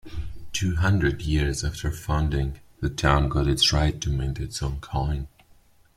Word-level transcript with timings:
Two 0.51 0.77
hundred 0.77 1.21
years 1.21 1.63
after 1.63 1.91
founding, 1.91 2.59
the 2.79 2.89
town 2.89 3.29
got 3.29 3.45
the 3.45 3.61
right 3.71 4.01
to 4.01 4.09
mint 4.09 4.39
its 4.39 4.63
own 4.63 4.79
coin. 4.81 5.27